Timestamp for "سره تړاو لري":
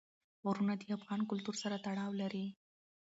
1.63-2.45